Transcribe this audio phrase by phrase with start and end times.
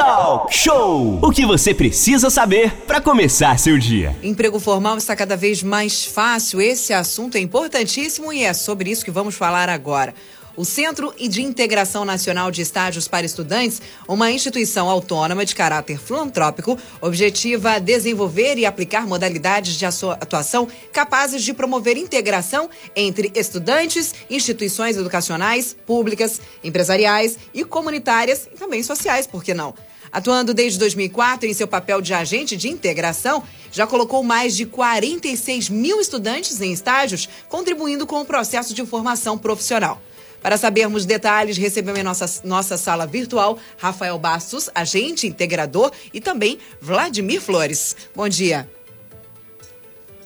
[0.00, 1.18] Talk Show!
[1.20, 4.16] O que você precisa saber para começar seu dia.
[4.22, 6.58] Emprego formal está cada vez mais fácil.
[6.58, 10.14] Esse assunto é importantíssimo e é sobre isso que vamos falar agora.
[10.56, 16.78] O Centro de Integração Nacional de Estágios para Estudantes, uma instituição autônoma de caráter filantrópico,
[17.02, 25.76] objetiva desenvolver e aplicar modalidades de atuação capazes de promover integração entre estudantes, instituições educacionais,
[25.86, 29.74] públicas, empresariais e comunitárias e também sociais, por que não?
[30.12, 35.68] Atuando desde 2004 em seu papel de agente de integração, já colocou mais de 46
[35.68, 40.02] mil estudantes em estágios, contribuindo com o processo de formação profissional.
[40.42, 46.58] Para sabermos detalhes, recebemos em nossa, nossa sala virtual Rafael Bastos, agente integrador, e também
[46.80, 47.96] Vladimir Flores.
[48.14, 48.68] Bom dia.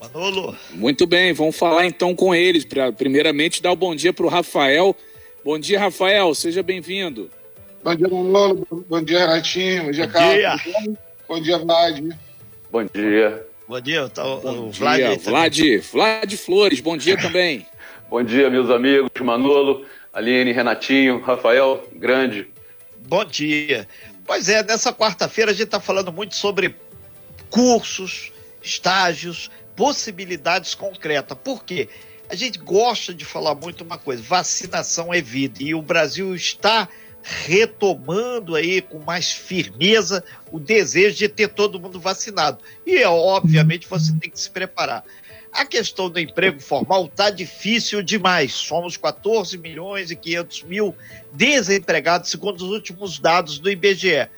[0.01, 0.57] Manolo.
[0.73, 2.65] Muito bem, vamos falar então com eles.
[2.65, 4.97] Pra, primeiramente, dar o um bom dia para o Rafael.
[5.45, 7.29] Bom dia, Rafael, seja bem-vindo.
[7.85, 8.67] Bom dia, Manolo.
[8.89, 9.85] Bom dia, Renatinho.
[9.85, 10.63] Bom dia, Carlos.
[11.29, 12.17] Bom dia, Vlad.
[12.73, 13.47] Bom dia.
[13.69, 14.97] Bom dia, tá, bom o Vlad.
[14.97, 15.61] Dia, Vlad,
[15.93, 17.67] Vlad Flores, bom dia também.
[18.09, 19.85] bom dia, meus amigos, Manolo.
[20.15, 22.47] Aline, Renatinho, Rafael, grande.
[23.07, 23.87] Bom dia.
[24.25, 26.75] Pois é, nessa quarta-feira a gente está falando muito sobre
[27.51, 31.37] cursos, estágios, possibilidades concretas.
[31.45, 31.91] Por quê?
[32.31, 35.63] A gente gosta de falar muito uma coisa: vacinação é vida.
[35.63, 36.89] E o Brasil está
[37.25, 40.23] retomando aí com mais firmeza
[40.53, 42.59] o desejo de ter todo mundo vacinado.
[42.87, 45.03] E, obviamente, você tem que se preparar.
[45.51, 48.53] A questão do emprego formal está difícil demais.
[48.53, 50.95] Somos 14 milhões e 500 mil
[51.33, 54.29] desempregados, segundo os últimos dados do IBGE.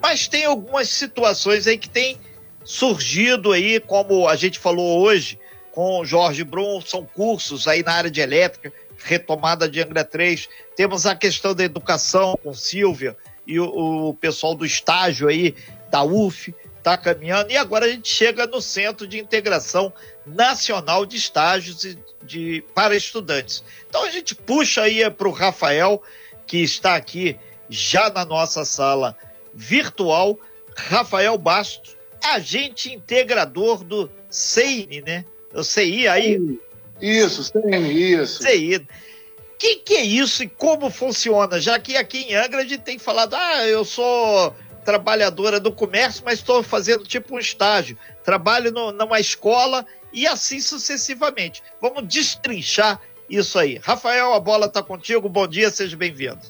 [0.00, 2.16] Mas tem algumas situações aí que têm
[2.62, 5.38] surgido aí, como a gente falou hoje
[5.72, 10.48] com o Jorge Brum, são cursos aí na área de elétrica, retomada de Angra 3.
[10.74, 13.16] Temos a questão da educação com Silvia
[13.46, 15.54] e o, o pessoal do estágio aí
[15.90, 17.50] da UF está caminhando.
[17.50, 19.92] E agora a gente chega no Centro de Integração
[20.24, 23.64] Nacional de Estágios de, de para Estudantes.
[23.88, 26.02] Então a gente puxa aí para o Rafael,
[26.46, 27.36] que está aqui
[27.68, 29.16] já na nossa sala
[29.52, 30.38] virtual.
[30.76, 35.24] Rafael Bastos, agente integrador do CEIN, né?
[35.54, 36.60] O CI aí?
[37.00, 38.42] Isso, CEIN, isso.
[38.42, 38.76] CI.
[38.76, 41.58] O que, que é isso e como funciona?
[41.60, 46.22] Já que aqui em Angra a gente tem falado, ah, eu sou trabalhadora do comércio,
[46.24, 47.98] mas estou fazendo tipo um estágio.
[48.22, 51.62] Trabalho no, numa escola e assim sucessivamente.
[51.80, 53.80] Vamos destrinchar isso aí.
[53.82, 55.28] Rafael, a bola está contigo.
[55.28, 56.40] Bom dia, seja bem-vindo.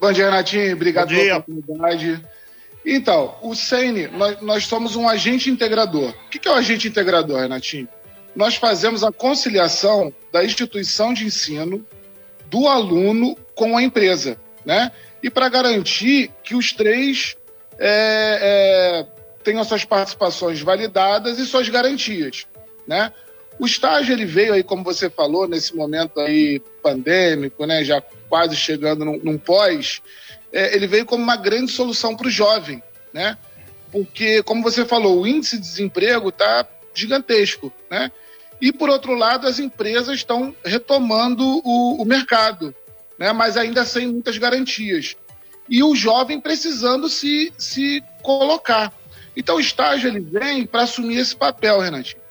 [0.00, 0.74] Bom dia, Renatinho.
[0.74, 2.22] Obrigado pela oportunidade.
[2.84, 6.10] Então, o SENE, nós, nós, somos um agente integrador.
[6.10, 7.88] O que é o um agente integrador, Renatinho?
[8.38, 11.84] Nós fazemos a conciliação da instituição de ensino,
[12.46, 14.92] do aluno com a empresa, né?
[15.20, 17.36] E para garantir que os três
[17.80, 19.06] é, é,
[19.42, 22.46] tenham suas participações validadas e suas garantias,
[22.86, 23.12] né?
[23.58, 27.82] O estágio ele veio aí, como você falou, nesse momento aí pandêmico, né?
[27.82, 30.00] Já quase chegando num, num pós,
[30.52, 32.80] é, ele veio como uma grande solução para o jovem,
[33.12, 33.36] né?
[33.90, 38.12] Porque, como você falou, o índice de desemprego está gigantesco, né?
[38.60, 42.74] E por outro lado, as empresas estão retomando o, o mercado,
[43.18, 43.32] né?
[43.32, 45.16] Mas ainda sem muitas garantias
[45.68, 48.92] e o jovem precisando se, se colocar.
[49.36, 52.22] Então o estágio ele vem para assumir esse papel, Renatinho,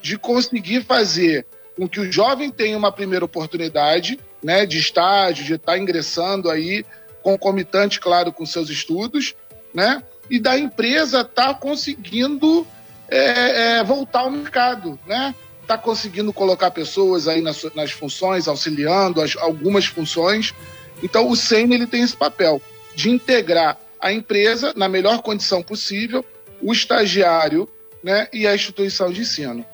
[0.00, 5.54] de conseguir fazer com que o jovem tenha uma primeira oportunidade, né, de estágio, de
[5.54, 6.84] estar tá ingressando aí
[7.22, 9.34] concomitante, claro, com seus estudos,
[9.74, 12.66] né, e da empresa estar tá conseguindo
[13.08, 15.34] é, é, voltar ao mercado, né,
[15.66, 20.54] está conseguindo colocar pessoas aí nas, nas funções, auxiliando as, algumas funções.
[21.02, 22.62] Então o SEM ele tem esse papel
[22.94, 26.24] de integrar a empresa na melhor condição possível,
[26.62, 27.68] o estagiário
[28.02, 29.66] né, e a instituição de ensino.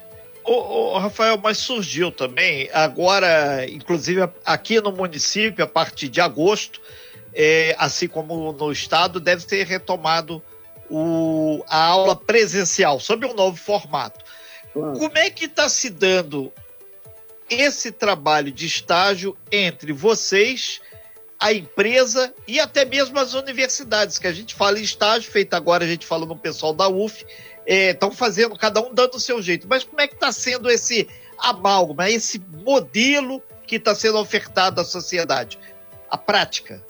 [0.43, 6.81] Ô, ô, Rafael, mas surgiu também, agora, inclusive aqui no município, a partir de agosto,
[7.33, 10.43] é, assim como no estado, deve ter retomado
[10.91, 14.22] o, a aula presencial, sob um novo formato.
[14.73, 14.99] Claro.
[14.99, 16.53] Como é que está se dando
[17.49, 20.81] esse trabalho de estágio entre vocês
[21.43, 25.85] a empresa e até mesmo as universidades, que a gente fala em estágio, feito agora
[25.85, 27.27] a gente fala no pessoal da UF,
[27.67, 29.67] estão é, fazendo, cada um dando o seu jeito.
[29.69, 34.85] Mas como é que está sendo esse amálgama, esse modelo que está sendo ofertado à
[34.85, 35.59] sociedade?
[36.09, 36.81] A prática.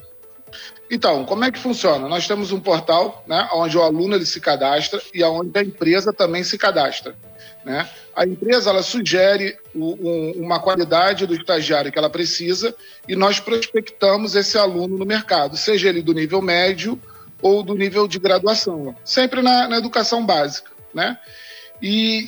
[0.91, 2.07] Então, como é que funciona?
[2.07, 6.13] Nós temos um portal, né, onde o aluno ele se cadastra e onde a empresa
[6.13, 7.17] também se cadastra.
[7.65, 7.89] Né?
[8.15, 12.75] A empresa ela sugere o, um, uma qualidade do estagiário que ela precisa
[13.07, 17.01] e nós prospectamos esse aluno no mercado, seja ele do nível médio
[17.41, 21.19] ou do nível de graduação, sempre na, na educação básica, né?
[21.81, 22.25] E,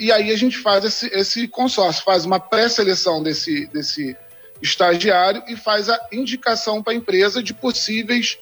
[0.00, 4.16] e, e, aí a gente faz esse, esse consórcio, faz uma pré-seleção desse, desse
[4.60, 8.38] estagiário e faz a indicação para a empresa de possíveis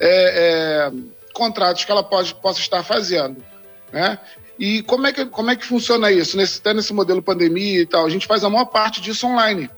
[0.00, 0.92] é, é,
[1.34, 3.44] contratos que ela pode, possa estar fazendo.
[3.92, 4.18] Né?
[4.62, 6.36] E como é, que, como é que funciona isso?
[6.36, 9.68] Nesse, até nesse modelo pandemia e tal, a gente faz a maior parte disso online,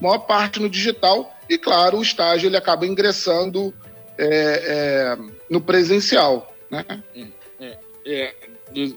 [0.00, 3.72] maior parte no digital, e claro, o estágio ele acaba ingressando
[4.18, 5.18] é, é
[5.48, 6.52] no presencial.
[6.68, 6.84] Né?
[7.60, 8.34] É, é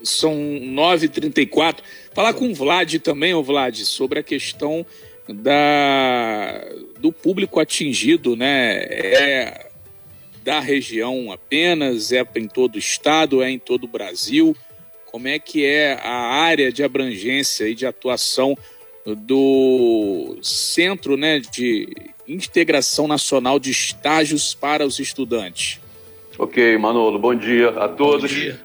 [0.03, 1.77] são 9h34.
[2.11, 4.83] Falar com o Vlad também, o Vlad, sobre a questão
[5.29, 6.59] da,
[6.99, 8.77] do público atingido, né?
[8.81, 9.69] É
[10.43, 14.55] da região apenas, é em todo o estado, é em todo o Brasil.
[15.15, 18.53] Como é que é a área de abrangência e de atuação
[19.05, 21.87] do Centro né, de
[22.27, 25.79] Integração Nacional de Estágios para os Estudantes?
[26.37, 28.29] Ok, Manolo, bom dia a todos.
[28.29, 28.59] Bom dia.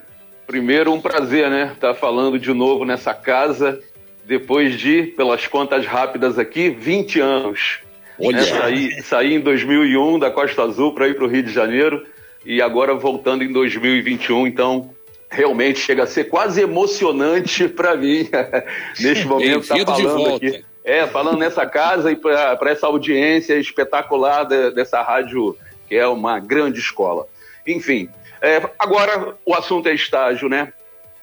[0.45, 1.71] Primeiro, um prazer, né?
[1.73, 3.81] Estar tá falando de novo nessa casa,
[4.25, 7.79] depois de, pelas contas rápidas aqui, 20 anos.
[8.19, 8.39] Olha.
[8.39, 8.43] Né?
[8.43, 12.05] Saí, saí em 2001 da Costa Azul para ir para o Rio de Janeiro
[12.45, 14.49] e agora voltando em 2021.
[14.49, 14.91] Então,
[15.31, 18.29] realmente chega a ser quase emocionante para mim,
[19.01, 20.65] neste momento, estar tá falando aqui.
[20.83, 25.57] É, falando nessa casa e para essa audiência espetacular de, dessa rádio,
[25.87, 27.27] que é uma grande escola.
[27.67, 28.09] Enfim,
[28.41, 30.73] é, agora, o assunto é estágio, né?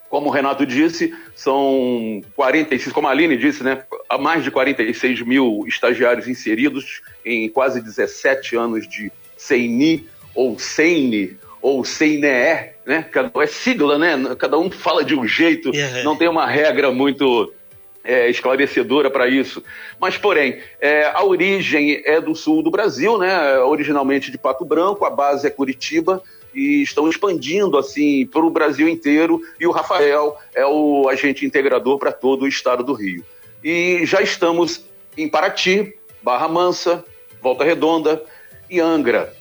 [0.10, 3.84] Como o Renato disse, são 46, como a Aline disse, né?
[4.08, 11.38] Há mais de 46 mil estagiários inseridos em quase 17 anos de CENI, ou CENI,
[11.62, 13.06] ou CENEE, né?
[13.42, 14.36] É sigla, né?
[14.40, 16.04] Cada um fala de um jeito, é.
[16.04, 17.54] não tem uma regra muito
[18.02, 19.62] é, esclarecedora para isso.
[20.00, 23.60] Mas, porém, é, a origem é do sul do Brasil, né?
[23.60, 26.24] Originalmente de Pato Branco, a base é Curitiba
[26.56, 29.42] e estão expandindo assim para o Brasil inteiro.
[29.60, 33.26] E o Rafael é o agente integrador para todo o estado do Rio.
[33.62, 34.86] E já estamos
[35.18, 35.94] em Paraty,
[36.24, 37.04] Barra Mansa,
[37.42, 38.24] Volta Redonda
[38.70, 39.37] e Angra.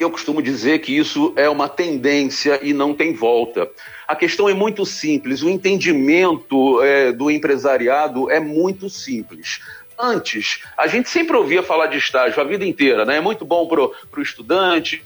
[0.00, 3.70] Eu costumo dizer que isso é uma tendência e não tem volta.
[4.08, 9.60] A questão é muito simples, o entendimento é, do empresariado é muito simples.
[9.98, 13.18] Antes, a gente sempre ouvia falar de estágio a vida inteira, né?
[13.18, 15.04] É muito bom para o estudante,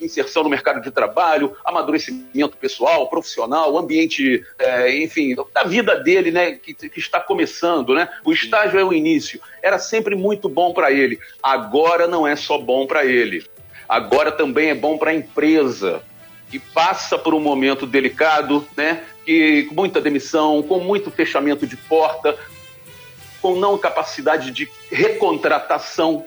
[0.00, 6.52] inserção no mercado de trabalho, amadurecimento pessoal, profissional, ambiente, é, enfim, da vida dele, né,
[6.52, 8.08] que, que, está começando, né?
[8.24, 9.40] O estágio é o início.
[9.60, 11.18] Era sempre muito bom para ele.
[11.42, 13.44] Agora não é só bom para ele.
[13.88, 16.02] Agora também é bom para a empresa
[16.50, 19.02] que passa por um momento delicado, né?
[19.24, 22.36] Que com muita demissão, com muito fechamento de porta,
[23.42, 26.24] com não capacidade de recontratação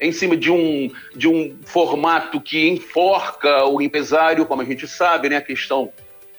[0.00, 5.28] em cima de um, de um formato que enforca o empresário, como a gente sabe,
[5.28, 5.36] né?
[5.36, 5.92] A questão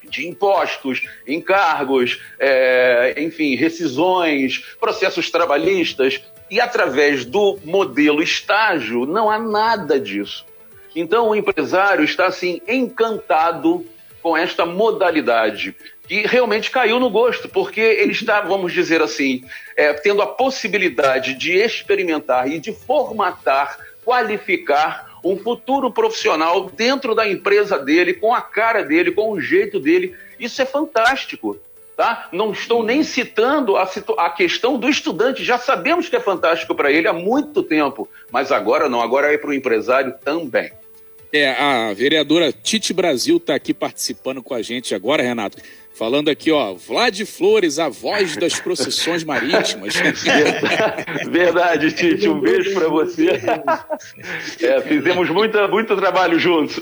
[0.04, 6.22] de impostos, encargos, é, enfim, rescisões, processos trabalhistas.
[6.52, 10.46] E através do modelo estágio, não há nada disso.
[10.96, 13.86] Então o empresário está assim encantado
[14.22, 15.76] com esta modalidade
[16.08, 19.44] que realmente caiu no gosto, porque ele está, vamos dizer assim,
[19.76, 27.28] é, tendo a possibilidade de experimentar e de formatar, qualificar um futuro profissional dentro da
[27.28, 30.16] empresa dele, com a cara dele, com o jeito dele.
[30.38, 31.58] Isso é fantástico.
[31.96, 32.28] Tá?
[32.32, 33.88] Não estou nem citando a,
[34.18, 38.52] a questão do estudante, já sabemos que é fantástico para ele há muito tempo, mas
[38.52, 40.72] agora não, agora é para o empresário também.
[41.36, 45.58] É, a vereadora Tite Brasil está aqui participando com a gente agora, Renato.
[45.94, 49.94] Falando aqui, ó, Vlad Flores, a voz das procissões marítimas.
[51.30, 53.40] Verdade, Tite, um beijo para você.
[54.60, 56.82] É, fizemos muita, muito trabalho juntos.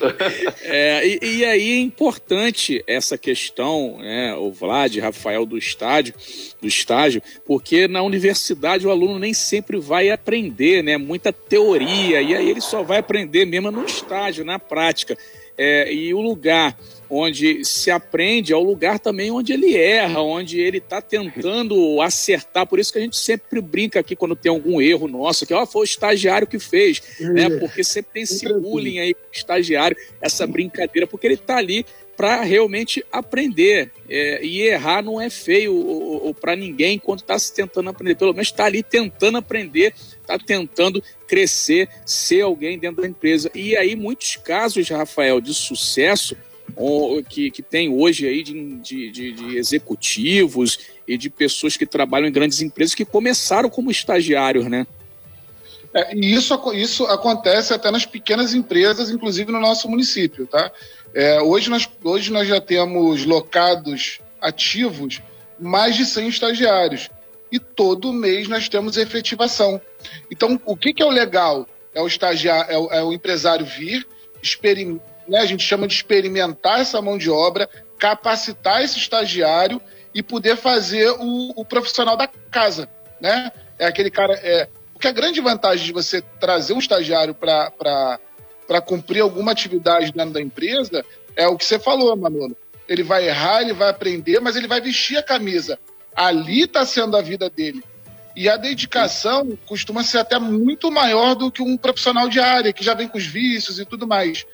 [0.63, 6.13] É, e, e, aí é importante essa questão, né, o Vlad, Rafael do estádio,
[6.61, 12.33] do estágio, porque na universidade o aluno nem sempre vai aprender, né, muita teoria, e
[12.33, 15.17] aí ele só vai aprender mesmo no estágio, na prática.
[15.57, 16.77] É, e o lugar
[17.13, 22.65] onde se aprende é o lugar também onde ele erra, onde ele está tentando acertar.
[22.65, 25.65] Por isso que a gente sempre brinca aqui quando tem algum erro nosso, que ó,
[25.65, 27.49] foi o estagiário que fez, né?
[27.59, 31.85] Porque sempre tem esse bullying aí com o estagiário, essa brincadeira, porque ele está ali
[32.15, 33.91] para realmente aprender.
[34.07, 38.15] É, e errar não é feio para ninguém enquanto está se tentando aprender.
[38.15, 43.51] Pelo menos está ali tentando aprender, está tentando crescer, ser alguém dentro da empresa.
[43.53, 46.37] E aí, muitos casos, Rafael, de sucesso
[47.29, 52.31] que, que tem hoje aí de, de, de, executivos e de pessoas que trabalham em
[52.31, 54.85] grandes empresas que começaram como estagiários, né?
[55.93, 60.71] É, e isso, isso acontece até nas pequenas empresas, inclusive no nosso município, tá?
[61.13, 65.21] É, hoje, nós, hoje nós já temos locados ativos
[65.59, 67.09] mais de 100 estagiários.
[67.51, 69.81] E todo mês nós temos efetivação.
[70.31, 71.67] Então, o que, que é o legal?
[71.93, 74.07] É o estagiário, é o, é o empresário vir,
[75.31, 79.81] né, a gente chama de experimentar essa mão de obra, capacitar esse estagiário
[80.13, 82.89] e poder fazer o, o profissional da casa,
[83.21, 83.49] né?
[83.79, 88.19] É aquele cara, é, porque a grande vantagem de você trazer um estagiário para
[88.85, 92.57] cumprir alguma atividade dentro da empresa é o que você falou, Manolo.
[92.85, 95.79] Ele vai errar, ele vai aprender, mas ele vai vestir a camisa.
[96.13, 97.81] Ali está sendo a vida dele.
[98.35, 102.83] E a dedicação costuma ser até muito maior do que um profissional de área, que
[102.83, 104.45] já vem com os vícios e tudo mais.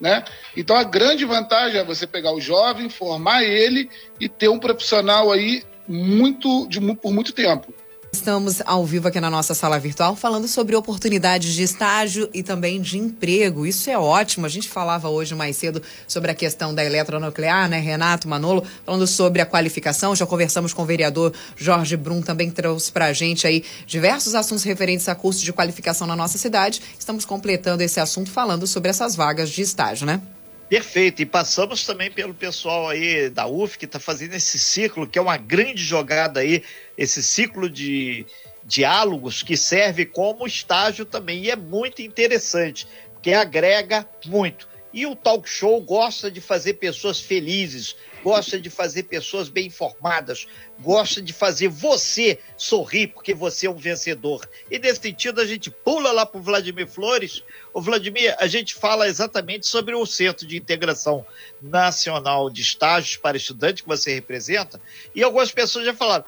[0.00, 0.24] Né?
[0.56, 3.90] Então a grande vantagem é você pegar o jovem, formar ele
[4.20, 7.74] e ter um profissional aí muito de, por muito tempo.
[8.10, 12.80] Estamos ao vivo aqui na nossa sala virtual falando sobre oportunidades de estágio e também
[12.80, 13.66] de emprego.
[13.66, 14.46] Isso é ótimo.
[14.46, 17.78] A gente falava hoje mais cedo sobre a questão da eletronuclear, né?
[17.78, 20.16] Renato Manolo, falando sobre a qualificação.
[20.16, 24.64] Já conversamos com o vereador Jorge Brum, também trouxe para a gente aí diversos assuntos
[24.64, 26.80] referentes a curso de qualificação na nossa cidade.
[26.98, 30.20] Estamos completando esse assunto falando sobre essas vagas de estágio, né?
[30.68, 31.22] Perfeito.
[31.22, 35.22] E passamos também pelo pessoal aí da UF que está fazendo esse ciclo, que é
[35.22, 36.62] uma grande jogada aí,
[36.96, 38.26] esse ciclo de
[38.64, 41.44] diálogos que serve como estágio também.
[41.44, 44.68] E é muito interessante, porque agrega muito.
[44.98, 50.48] E o talk show gosta de fazer pessoas felizes, gosta de fazer pessoas bem informadas,
[50.80, 54.44] gosta de fazer você sorrir, porque você é um vencedor.
[54.68, 57.44] E nesse sentido, a gente pula lá para o Vladimir Flores.
[57.72, 61.24] O Vladimir, a gente fala exatamente sobre o Centro de Integração
[61.62, 64.80] Nacional de Estágios para Estudante que você representa,
[65.14, 66.24] e algumas pessoas já falaram.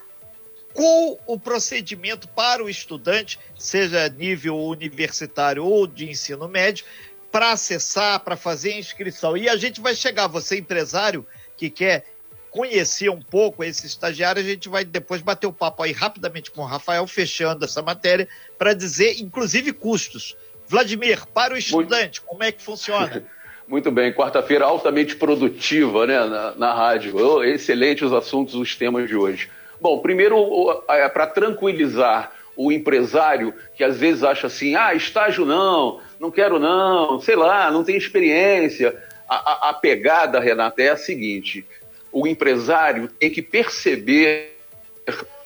[0.73, 6.85] Qual o procedimento para o estudante, seja nível universitário ou de ensino médio,
[7.31, 9.37] para acessar, para fazer inscrição?
[9.37, 12.05] E a gente vai chegar, você empresário, que quer
[12.51, 16.63] conhecer um pouco esse estagiário, a gente vai depois bater o papo aí rapidamente com
[16.63, 20.37] o Rafael, fechando essa matéria, para dizer, inclusive, custos.
[20.67, 22.29] Vladimir, para o estudante, Muito...
[22.29, 23.25] como é que funciona?
[23.67, 27.17] Muito bem, quarta-feira altamente produtiva né, na, na rádio.
[27.17, 29.49] Oh, excelente os assuntos, os temas de hoje.
[29.81, 36.01] Bom, primeiro, é, para tranquilizar o empresário que às vezes acha assim: ah, estágio não,
[36.21, 41.65] não quero não, sei lá, não tem experiência a, a, pegada, Renata, é a seguinte:
[42.12, 44.59] o empresário tem que perceber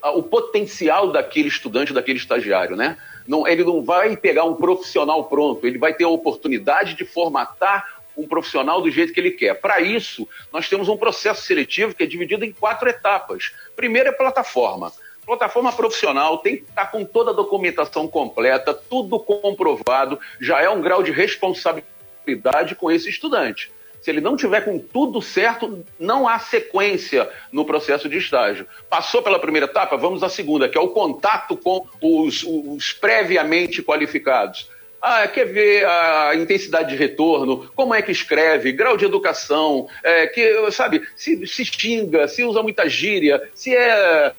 [0.03, 2.99] o potencial daquele estudante, daquele estagiário, né?
[3.27, 8.03] Não, ele não vai pegar um profissional pronto, ele vai ter a oportunidade de formatar
[8.17, 9.55] um profissional do jeito que ele quer.
[9.55, 13.53] Para isso, nós temos um processo seletivo que é dividido em quatro etapas.
[13.75, 14.93] Primeiro é plataforma.
[15.27, 20.83] Plataforma profissional tem que estar com toda a documentação completa, tudo comprovado, já é um
[20.83, 23.73] grau de responsabilidade com esse estudante.
[24.05, 28.67] Se ele não tiver com tudo certo, não há sequência no processo de estágio.
[28.91, 33.83] Passou pela primeira etapa, vamos à segunda, que é o contato com os, os previamente
[33.83, 34.69] qualificados.
[35.01, 40.27] Ah, quer ver a intensidade de retorno, como é que escreve, grau de educação, é,
[40.27, 44.35] que, sabe, se, se xinga, se usa muita gíria, se é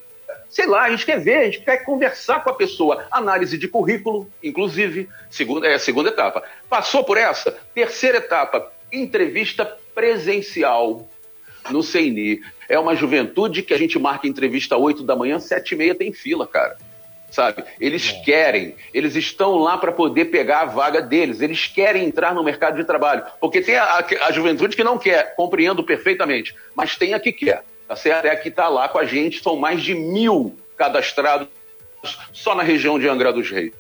[0.50, 3.06] sei lá, a gente quer ver, a gente quer conversar com a pessoa.
[3.12, 6.44] Análise de currículo, inclusive, segunda, é a segunda etapa.
[6.70, 7.58] Passou por essa?
[7.74, 11.08] Terceira etapa, entrevista presencial
[11.70, 12.42] no CENI.
[12.70, 16.14] É uma juventude que a gente marca entrevista 8 da manhã, 7 e meia tem
[16.14, 16.78] fila, cara.
[17.30, 17.66] Sabe?
[17.82, 18.24] Eles é.
[18.24, 22.78] querem, eles estão lá para poder pegar a vaga deles, eles querem entrar no mercado
[22.78, 23.26] de trabalho.
[23.42, 27.34] Porque tem a, a, a juventude que não quer, compreendo perfeitamente, mas tem a que
[27.34, 31.48] quer, a que está lá com a gente, são mais de mil cadastrados
[32.32, 33.74] só na região de Angra dos Reis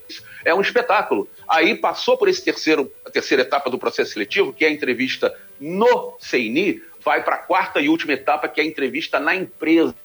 [0.45, 1.27] é um espetáculo.
[1.47, 5.35] Aí passou por esse terceiro, a terceira etapa do processo seletivo, que é a entrevista
[5.59, 9.95] no CENI, vai para a quarta e última etapa, que é a entrevista na empresa,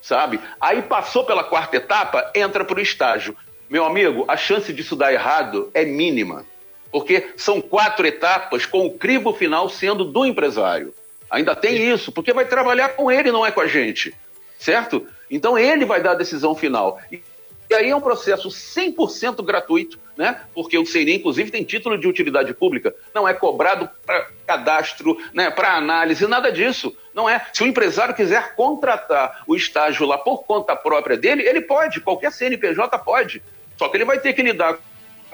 [0.00, 0.38] sabe?
[0.60, 3.36] Aí passou pela quarta etapa, entra para o estágio.
[3.68, 6.46] Meu amigo, a chance disso dar errado é mínima,
[6.92, 10.94] porque são quatro etapas com o crivo final sendo do empresário.
[11.30, 14.14] Ainda tem isso, porque vai trabalhar com ele, não é com a gente,
[14.58, 15.06] certo?
[15.30, 16.98] Então ele vai dar a decisão final.
[17.70, 20.40] E aí é um processo 100% gratuito, né?
[20.54, 25.50] Porque o CNI, inclusive, tem título de utilidade pública, não é cobrado para cadastro, né?
[25.50, 26.96] para análise, nada disso.
[27.12, 27.44] Não é.
[27.52, 32.32] Se o empresário quiser contratar o estágio lá por conta própria dele, ele pode, qualquer
[32.32, 33.42] CNPJ pode.
[33.76, 34.78] Só que ele vai ter que lidar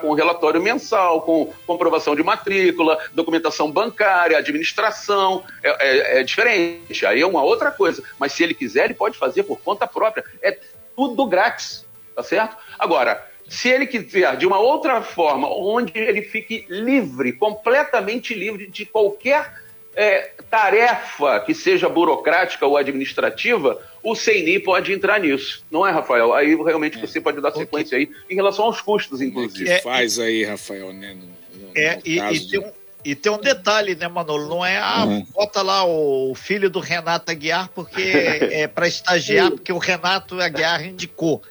[0.01, 7.07] com relatório mensal, com comprovação de matrícula, documentação bancária, administração, é, é, é, diferente.
[7.07, 8.03] Aí é uma outra coisa.
[8.19, 10.25] Mas se ele quiser, ele pode fazer por conta própria.
[10.43, 10.59] É
[10.97, 11.85] tudo grátis
[12.15, 12.57] tá certo?
[12.79, 18.87] Agora, Se ele quiser de uma outra forma, onde ele fique livre, completamente livre de
[18.87, 19.53] qualquer
[19.97, 25.65] é, tarefa que seja burocrática ou administrativa, o CNI pode entrar nisso.
[25.71, 26.33] Não é, Rafael?
[26.35, 27.01] Aí realmente é.
[27.01, 28.09] você pode dar sequência okay.
[28.13, 29.69] aí em relação aos custos, inclusive.
[29.69, 31.15] É, faz aí, Rafael, né?
[31.15, 32.73] No, no, é, no e, e, tem um,
[33.05, 34.49] e, tem um, detalhe, né, Manolo?
[34.49, 35.27] Não é, ah, uhum.
[35.33, 38.03] bota lá o filho do Renato Aguiar porque
[38.53, 41.43] é para estagiar, porque o Renato Aguiar indicou.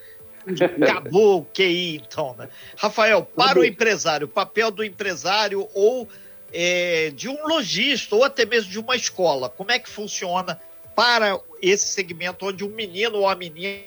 [0.82, 2.50] Acabou o QI, então, né?
[2.76, 6.08] Rafael, para o empresário, o papel do empresário ou
[6.54, 10.60] é, de um lojista ou até mesmo de uma escola, como é que funciona
[10.96, 13.82] para esse segmento onde um menino ou a menina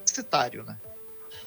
[0.00, 0.76] universitário, né?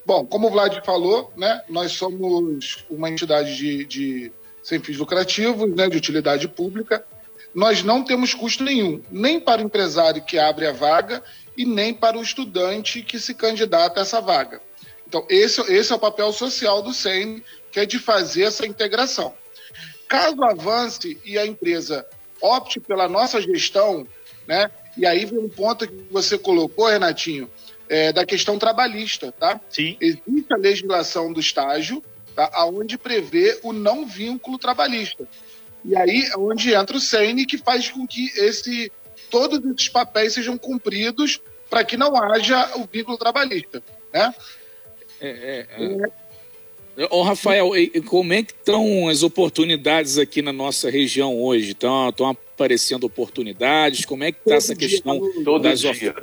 [0.05, 4.31] Bom, como o Vlad falou, né, nós somos uma entidade de, de
[4.63, 7.05] sem fins lucrativos, né, de utilidade pública.
[7.53, 11.21] Nós não temos custo nenhum, nem para o empresário que abre a vaga
[11.57, 14.61] e nem para o estudante que se candidata a essa vaga.
[15.05, 17.43] Então, esse, esse é o papel social do SEM,
[17.77, 19.35] que é de fazer essa integração.
[20.07, 22.07] Caso avance e a empresa
[22.41, 24.07] opte pela nossa gestão,
[24.47, 24.71] né?
[24.97, 27.47] E aí vem um ponto que você colocou, Renatinho,
[27.87, 29.61] é, da questão trabalhista, tá?
[29.69, 29.95] Sim.
[30.01, 32.03] Existe a legislação do estágio,
[32.35, 32.49] tá?
[32.65, 35.27] Onde prevê o não vínculo trabalhista.
[35.85, 38.91] E aí é onde entra o SENE, que faz com que esse,
[39.29, 44.33] todos esses papéis sejam cumpridos para que não haja o vínculo trabalhista, né?
[45.21, 46.26] É, é, é.
[47.11, 47.71] Ô, Rafael,
[48.07, 51.71] como é que estão as oportunidades aqui na nossa região hoje?
[51.71, 54.03] Estão, estão aparecendo oportunidades?
[54.03, 56.15] Como é que está essa questão todo das, dia.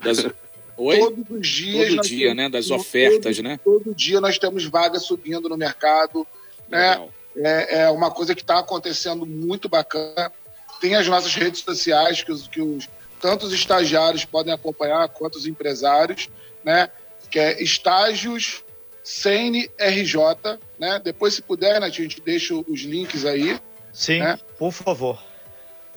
[0.00, 0.26] das
[0.78, 0.98] Oi?
[0.98, 1.94] Todos os dias.
[1.96, 2.48] Todo dia, né?
[2.48, 3.60] Das ofertas, todo, né?
[3.62, 6.26] Todo dia nós temos vagas subindo no mercado.
[6.66, 7.06] Né?
[7.36, 10.32] É, é uma coisa que está acontecendo muito bacana.
[10.80, 12.88] Tem as nossas redes sociais que os, que os
[13.20, 16.28] tanto os estagiários podem acompanhar quanto os empresários,
[16.64, 16.90] né?
[17.30, 18.64] Que é estágios
[19.02, 21.00] CNRJ, né?
[21.02, 23.58] Depois, se puder, né, a gente deixa os links aí.
[23.92, 24.38] Sim, né?
[24.58, 25.22] por favor.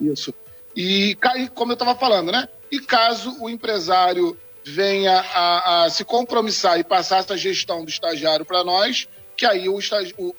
[0.00, 0.34] Isso.
[0.74, 1.16] E
[1.54, 2.48] como eu estava falando, né?
[2.70, 8.44] E caso o empresário venha a, a, se compromissar e passar essa gestão do estagiário
[8.44, 9.78] para nós, que aí o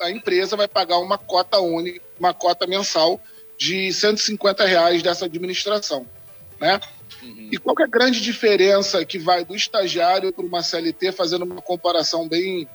[0.01, 3.19] a empresa vai pagar uma cota única, uma cota mensal
[3.58, 6.06] de 150 reais dessa administração,
[6.60, 6.80] né?
[7.22, 7.50] Uhum.
[7.52, 11.62] E qual é a grande diferença que vai do estagiário para uma CLT, fazendo uma
[11.62, 12.67] comparação bem,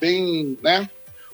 [0.00, 0.88] bem, né?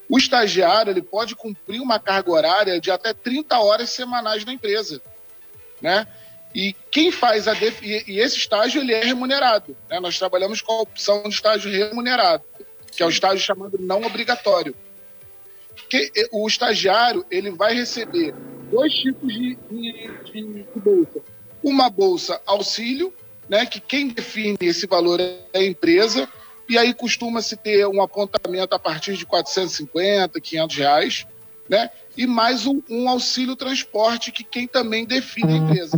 [0.09, 5.01] O estagiário ele pode cumprir uma carga horária de até 30 horas semanais na empresa,
[5.81, 6.07] né?
[6.55, 7.83] E quem faz a def...
[7.83, 9.99] e esse estágio ele é remunerado, né?
[9.99, 12.45] Nós trabalhamos com a opção de estágio remunerado,
[12.93, 14.75] que é o estágio chamado não obrigatório.
[15.89, 18.33] Que o estagiário ele vai receber
[18.71, 21.21] dois tipos de, de, de bolsa
[21.65, 23.13] uma bolsa auxílio,
[23.49, 26.29] né, que quem define esse valor é a empresa,
[26.69, 31.27] e aí costuma-se ter um apontamento a partir de 450, 500 reais,
[31.69, 35.97] né, e mais um, um auxílio transporte que quem também define a empresa.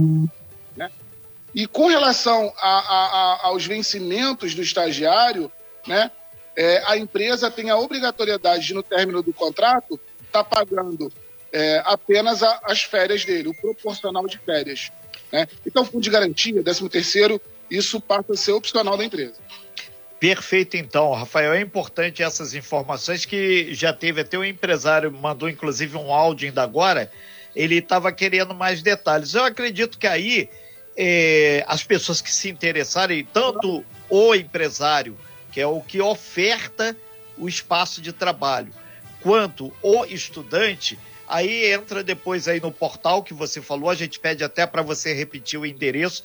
[0.76, 0.90] Né?
[1.52, 5.50] E com relação a, a, a, aos vencimentos do estagiário,
[5.86, 6.10] né,
[6.56, 11.12] é, a empresa tem a obrigatoriedade de, no término do contrato, estar tá pagando
[11.52, 14.90] é, apenas a, as férias dele, o proporcional de férias.
[15.36, 15.46] Né?
[15.66, 19.34] Então, fundo de garantia, 13 terceiro, isso passa a ser opcional da empresa.
[20.18, 21.52] Perfeito, então, Rafael.
[21.52, 26.48] É importante essas informações que já teve até o um empresário, mandou inclusive um áudio
[26.48, 27.12] ainda agora,
[27.54, 29.34] ele estava querendo mais detalhes.
[29.34, 30.48] Eu acredito que aí
[30.96, 35.18] é, as pessoas que se interessarem, tanto o empresário,
[35.52, 36.96] que é o que oferta
[37.36, 38.72] o espaço de trabalho,
[39.20, 44.44] quanto o estudante, Aí entra depois aí no portal que você falou, a gente pede
[44.44, 46.22] até para você repetir o endereço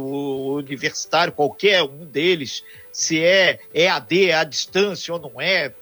[0.58, 5.74] universitário, qualquer um deles, se é EAD, à distância ou não é,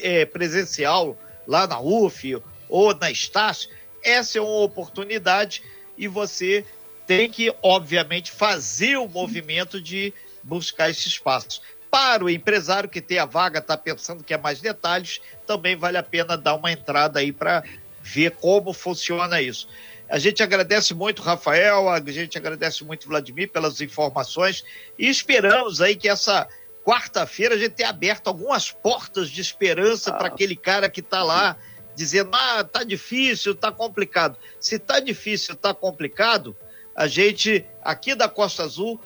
[0.00, 2.40] é presencial lá na UF
[2.72, 3.68] ou na Estácio,
[4.02, 5.62] essa é uma oportunidade
[5.96, 6.64] e você
[7.06, 10.10] tem que, obviamente, fazer o movimento de
[10.42, 11.60] buscar esse espaço.
[11.90, 15.98] Para o empresário que tem a vaga, está pensando que é mais detalhes, também vale
[15.98, 17.62] a pena dar uma entrada aí para
[18.00, 19.68] ver como funciona isso.
[20.08, 24.64] A gente agradece muito, Rafael, a gente agradece muito, Vladimir, pelas informações
[24.98, 26.48] e esperamos aí que essa
[26.82, 30.14] quarta-feira a gente tenha aberto algumas portas de esperança ah.
[30.14, 31.58] para aquele cara que está lá
[31.94, 34.36] dizendo, ah, tá difícil, tá complicado.
[34.58, 36.56] Se tá difícil, tá complicado,
[36.94, 39.00] a gente, aqui da Costa Azul,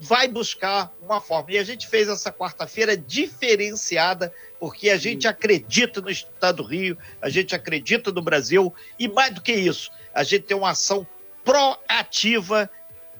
[0.00, 1.52] vai buscar uma forma.
[1.52, 6.96] E a gente fez essa quarta-feira diferenciada, porque a gente acredita no Estado do Rio,
[7.20, 11.06] a gente acredita no Brasil, e mais do que isso, a gente tem uma ação
[11.44, 12.70] proativa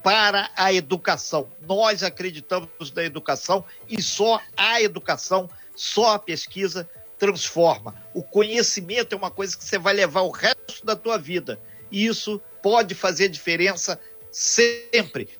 [0.02, 1.48] para a educação.
[1.66, 6.88] Nós acreditamos na educação e só a educação, só a pesquisa
[7.24, 7.94] transforma.
[8.12, 11.58] O conhecimento é uma coisa que você vai levar o resto da tua vida.
[11.90, 13.98] E isso pode fazer diferença
[14.30, 15.30] sempre.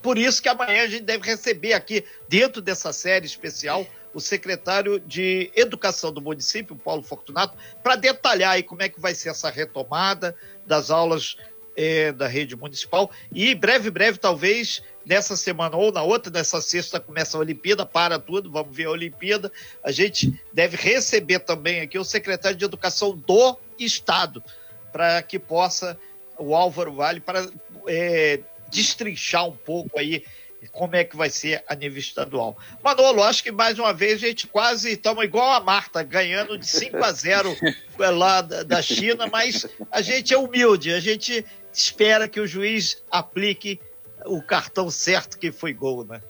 [0.00, 4.98] Por isso que amanhã a gente deve receber aqui, dentro dessa série especial, o secretário
[4.98, 9.50] de Educação do município, Paulo Fortunato, para detalhar aí como é que vai ser essa
[9.50, 11.36] retomada das aulas
[11.76, 13.10] é, da rede municipal.
[13.30, 18.18] E breve, breve, talvez nessa semana ou na outra, nessa sexta começa a Olimpíada, para
[18.18, 19.52] tudo, vamos ver a Olimpíada.
[19.82, 24.42] A gente deve receber também aqui o secretário de Educação do Estado,
[24.92, 25.96] para que possa,
[26.36, 27.48] o Álvaro Vale, para
[27.86, 30.24] é, destrinchar um pouco aí
[30.72, 32.58] como é que vai ser a nível estadual.
[32.82, 36.66] Manolo, acho que mais uma vez a gente quase estamos igual a Marta, ganhando de
[36.66, 37.56] 5 a 0
[38.12, 43.78] lá da China, mas a gente é humilde, a gente espera que o juiz aplique
[44.26, 46.20] o cartão certo que foi gol, né?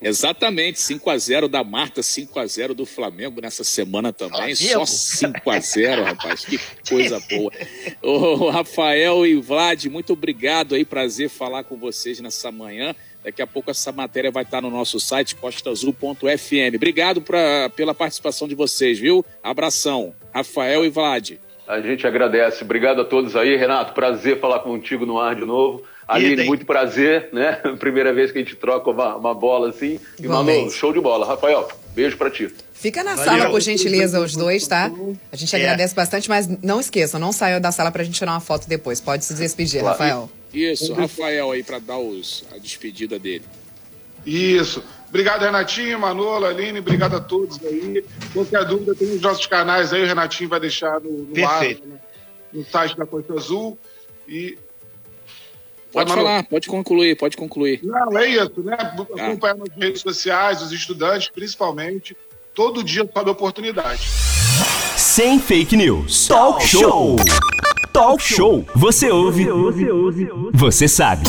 [0.00, 4.54] Exatamente, 5 a 0 da Marta, 5 a 0 do Flamengo nessa semana também.
[4.54, 4.86] Flamengo?
[4.86, 6.44] Só 5 a 0 rapaz.
[6.44, 7.52] Que coisa boa.
[8.02, 10.84] Ô, Rafael e Vlad, muito obrigado aí.
[10.84, 12.94] Prazer falar com vocês nessa manhã.
[13.22, 16.74] Daqui a pouco essa matéria vai estar no nosso site, costazul.fm.
[16.74, 19.24] Obrigado pra, pela participação de vocês, viu?
[19.40, 20.12] Abração.
[20.34, 21.34] Rafael e Vlad.
[21.66, 22.64] A gente agradece.
[22.64, 23.56] Obrigado a todos aí.
[23.56, 25.82] Renato, prazer falar contigo no ar de novo.
[26.06, 27.52] Aline, muito prazer, né?
[27.78, 29.98] Primeira vez que a gente troca uma, uma bola assim.
[30.18, 31.26] E Manu, show de bola.
[31.26, 32.52] Rafael, beijo pra ti.
[32.72, 33.24] Fica na Valeu.
[33.24, 34.90] sala, por gentileza, os dois, tá?
[35.30, 35.58] A gente é.
[35.58, 39.00] agradece bastante, mas não esqueçam, não saiam da sala pra gente tirar uma foto depois.
[39.00, 39.98] Pode se despedir, claro.
[39.98, 40.30] Rafael.
[40.52, 43.44] Isso, Rafael aí pra dar os, a despedida dele.
[44.24, 44.82] Isso.
[45.08, 48.02] Obrigado, Renatinho, Manolo, Aline, obrigado a todos aí.
[48.32, 52.00] Qualquer dúvida, tem os nossos canais aí, o Renatinho vai deixar no, no ar, né?
[52.52, 53.78] no site da Costa Azul.
[54.26, 54.56] E
[55.92, 57.80] Pode falar, pode concluir, pode concluir.
[57.82, 58.76] Não, é isso, né?
[58.80, 59.26] Ah.
[59.26, 62.16] Acompanhar nas redes sociais, os estudantes, principalmente,
[62.54, 64.08] todo dia sobe oportunidade.
[64.96, 66.26] Sem fake news.
[66.26, 67.16] Talk show.
[67.92, 68.64] Talk show.
[68.74, 69.44] Você ouve.
[69.44, 70.28] Você ouve.
[70.54, 71.24] Você sabe.